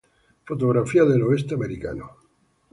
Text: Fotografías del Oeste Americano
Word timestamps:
Fotografías 0.47 1.07
del 1.09 1.21
Oeste 1.21 1.53
Americano 1.53 2.09